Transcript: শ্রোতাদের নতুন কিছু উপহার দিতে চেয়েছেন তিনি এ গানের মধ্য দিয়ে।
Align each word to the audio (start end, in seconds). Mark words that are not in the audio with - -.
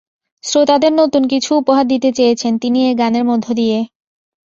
শ্রোতাদের 0.43 0.93
নতুন 0.93 1.23
কিছু 1.27 1.49
উপহার 1.55 1.85
দিতে 1.87 2.09
চেয়েছেন 2.13 2.53
তিনি 2.57 2.79
এ 2.89 2.99
গানের 2.99 3.23
মধ্য 3.25 3.45
দিয়ে। 3.53 3.77